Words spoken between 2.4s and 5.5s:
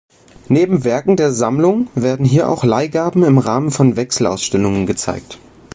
auch Leihgaben im Rahmen von Wechselausstellungen gezeigt.